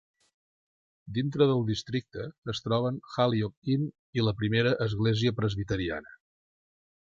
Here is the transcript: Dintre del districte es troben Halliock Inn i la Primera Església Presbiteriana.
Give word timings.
Dintre 1.17 1.47
del 1.51 1.61
districte 1.67 2.25
es 2.55 2.63
troben 2.69 2.97
Halliock 3.17 3.71
Inn 3.75 3.87
i 4.21 4.27
la 4.27 4.35
Primera 4.41 4.75
Església 4.89 5.37
Presbiteriana. 5.43 6.19